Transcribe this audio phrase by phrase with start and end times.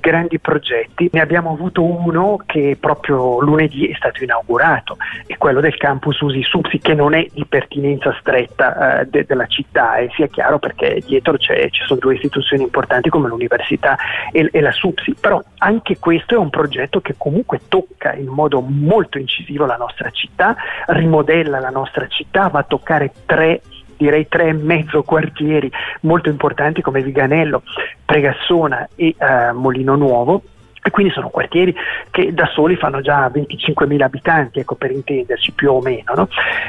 [0.00, 1.08] grandi progetti.
[1.12, 6.42] Ne abbiamo avuto uno che proprio lunedì è stato inaugurato, è quello del campus Usi
[6.42, 11.02] Supsi, che non è di pertinenza stretta eh, de- della città, e sia chiaro perché
[11.06, 11.52] dietro ci
[11.86, 13.96] sono due istituzioni importanti come l'università
[14.32, 18.60] e, e la Supsi, però anche questo è un progetto che comunque tocca in modo
[18.60, 20.56] molto incisivo la nostra città,
[20.86, 23.60] rimodella la nostra città, va a toccare tre
[24.00, 25.70] direi tre e mezzo quartieri
[26.02, 27.62] molto importanti come Viganello,
[28.04, 30.42] Pregassona e eh, Molino Nuovo
[30.82, 31.74] e quindi sono quartieri
[32.10, 36.14] che da soli fanno già 25.000 abitanti, ecco, per intenderci più o meno.
[36.14, 36.28] No?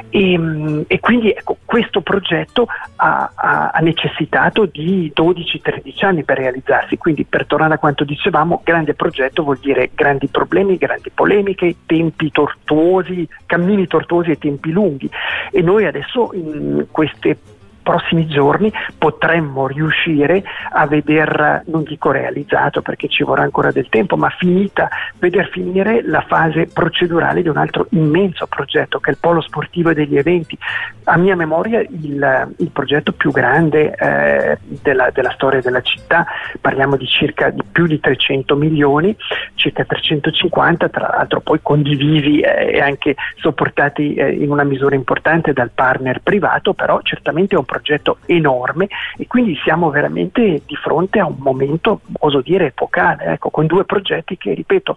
[0.10, 3.32] E, mm, e, quindi ecco, questo progetto ha,
[3.72, 6.98] ha necessitato di 12-13 anni per realizzarsi.
[6.98, 12.32] Quindi, per tornare a quanto dicevamo, grande progetto vuol dire grandi problemi, grandi polemiche, tempi
[12.32, 15.10] tortuosi, cammini tortuosi e tempi lunghi.
[15.52, 17.38] E noi adesso in queste
[17.82, 24.18] prossimi giorni potremmo riuscire a veder, non dico realizzato perché ci vorrà ancora del tempo,
[24.18, 29.20] ma finita, veder finire la fase procedurale di un altro immenso progetto che è il
[29.20, 30.58] Polo Sportivo degli Eventi.
[31.06, 36.26] A mia memoria il, il progetto più grande eh, della, della, storia della città,
[36.60, 39.16] parliamo di circa di più di 300 milioni,
[39.56, 45.54] circa 350, tra l'altro poi condivisi eh, e anche sopportati eh, in una misura importante
[45.54, 51.20] dal partner privato, però certamente è un progetto enorme e quindi siamo veramente di fronte
[51.20, 54.96] a un momento, oso dire, epocale, ecco, con due progetti che, ripeto,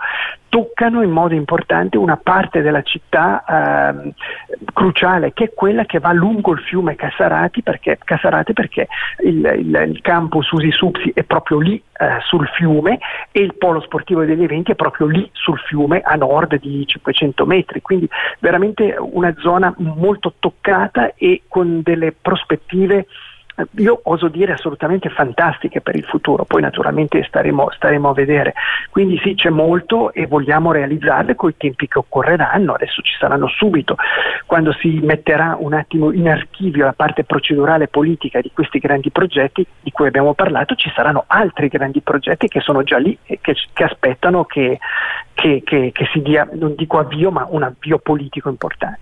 [0.54, 4.14] toccano in modo importante una parte della città eh,
[4.72, 8.86] cruciale, che è quella che va lungo il fiume Cassarati, perché, Cassarate perché
[9.24, 13.00] il, il, il campus Usi Supsi è proprio lì eh, sul fiume
[13.32, 17.44] e il polo sportivo degli eventi è proprio lì sul fiume a nord di 500
[17.46, 18.08] metri, quindi
[18.38, 23.06] veramente una zona molto toccata e con delle prospettive
[23.76, 28.54] io oso dire assolutamente fantastiche per il futuro, poi naturalmente staremo, staremo, a vedere.
[28.90, 33.46] Quindi sì, c'è molto e vogliamo realizzarle con i tempi che occorreranno, adesso ci saranno
[33.48, 33.96] subito,
[34.46, 39.64] quando si metterà un attimo in archivio la parte procedurale politica di questi grandi progetti
[39.80, 43.54] di cui abbiamo parlato, ci saranno altri grandi progetti che sono già lì e che,
[43.72, 44.78] che aspettano che,
[45.34, 49.00] che, che si dia, non dico avvio, ma un avvio politico importante.